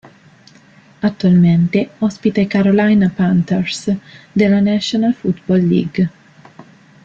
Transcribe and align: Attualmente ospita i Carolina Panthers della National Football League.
Attualmente 1.01 1.91
ospita 1.99 2.41
i 2.41 2.47
Carolina 2.47 3.11
Panthers 3.15 3.95
della 4.31 4.59
National 4.59 5.13
Football 5.13 5.67
League. 5.67 6.11